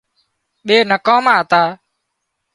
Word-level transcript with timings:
ٻي 0.65 0.75
نڪاما 0.91 1.33
هتا 1.39 1.63